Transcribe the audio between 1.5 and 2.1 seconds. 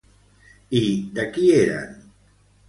eren?